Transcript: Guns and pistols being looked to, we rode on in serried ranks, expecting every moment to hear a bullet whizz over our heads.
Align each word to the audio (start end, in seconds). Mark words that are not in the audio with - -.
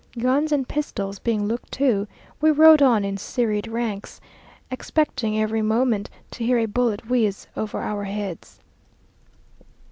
Guns 0.17 0.51
and 0.51 0.67
pistols 0.67 1.19
being 1.19 1.47
looked 1.47 1.71
to, 1.73 2.07
we 2.41 2.49
rode 2.49 2.81
on 2.81 3.05
in 3.05 3.17
serried 3.17 3.67
ranks, 3.67 4.19
expecting 4.71 5.39
every 5.39 5.61
moment 5.61 6.09
to 6.31 6.43
hear 6.43 6.57
a 6.57 6.65
bullet 6.65 7.01
whizz 7.07 7.45
over 7.55 7.79
our 7.83 8.05
heads. 8.05 8.59